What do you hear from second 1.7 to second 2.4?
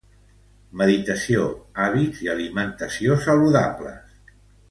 hàbits i